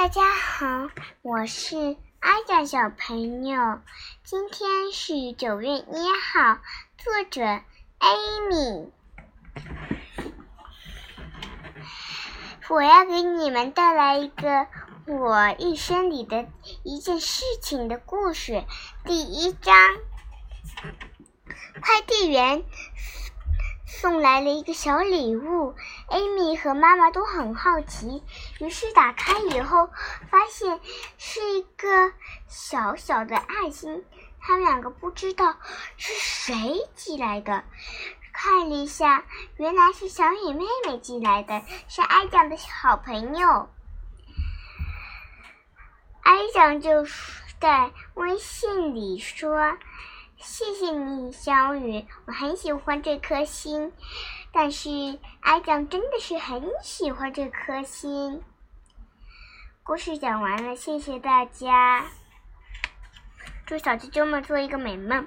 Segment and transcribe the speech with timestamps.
[0.00, 0.88] 大家好，
[1.20, 3.82] 我是阿佳小朋友。
[4.24, 6.58] 今天是九月一号，
[6.96, 8.16] 作者艾
[8.48, 8.90] 米。
[12.70, 14.66] 我要给你们带来一个
[15.04, 16.48] 我一生里的
[16.82, 18.64] 一件事情的故事。
[19.04, 19.74] 第一章，
[21.82, 22.64] 快递员。
[24.00, 25.74] 送来了一个小礼物，
[26.08, 28.22] 艾米和妈妈都很好奇，
[28.58, 29.90] 于是打开以后，
[30.30, 30.80] 发现
[31.18, 32.10] 是一个
[32.48, 34.02] 小小的爱心。
[34.40, 35.54] 他们两个不知道
[35.98, 37.62] 是谁寄来的，
[38.32, 39.26] 看了一下，
[39.58, 43.68] 原来是小雨妹妹寄来的，是艾酱的好朋友。
[46.22, 47.04] 艾酱就
[47.60, 49.76] 在微信里说。
[50.42, 53.92] 谢谢你，小雨，我很喜欢这颗心。
[54.52, 58.42] 但是艾酱真的是很喜欢这颗心。
[59.82, 62.04] 故事讲完了，谢谢大家。
[63.66, 65.26] 祝小啾啾们做一个美梦。